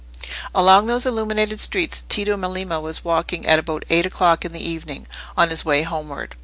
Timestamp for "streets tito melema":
1.61-2.81